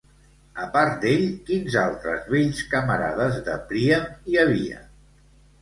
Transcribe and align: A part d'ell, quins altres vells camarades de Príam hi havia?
A 0.61 0.63
part 0.77 0.95
d'ell, 1.03 1.25
quins 1.49 1.77
altres 1.83 2.25
vells 2.37 2.63
camarades 2.73 3.39
de 3.51 3.59
Príam 3.73 4.09
hi 4.33 4.43
havia? 4.47 4.83